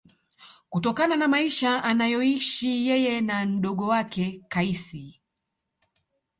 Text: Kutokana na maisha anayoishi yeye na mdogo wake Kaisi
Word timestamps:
Kutokana 0.69 1.15
na 1.15 1.27
maisha 1.27 1.83
anayoishi 1.83 2.87
yeye 2.87 3.21
na 3.21 3.45
mdogo 3.45 3.87
wake 3.87 4.41
Kaisi 4.47 5.21